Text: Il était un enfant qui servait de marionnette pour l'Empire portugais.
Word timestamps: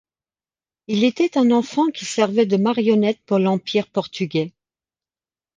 Il 0.87 1.03
était 1.03 1.37
un 1.37 1.51
enfant 1.51 1.85
qui 1.91 2.05
servait 2.05 2.47
de 2.47 2.57
marionnette 2.57 3.19
pour 3.27 3.37
l'Empire 3.37 3.87
portugais. 3.87 4.51